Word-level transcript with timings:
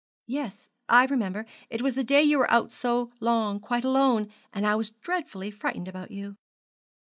'Yes, 0.25 0.67
I 0.89 1.05
remember 1.05 1.45
it 1.69 1.83
was 1.83 1.93
the 1.93 2.03
day 2.03 2.23
you 2.23 2.39
were 2.39 2.49
out 2.49 2.71
so 2.71 3.11
long 3.19 3.59
quite 3.59 3.83
alone; 3.83 4.29
and 4.51 4.65
I 4.65 4.73
was 4.73 4.89
dreadfully 4.89 5.51
frightened 5.51 5.87
about 5.87 6.09
you.' 6.09 6.37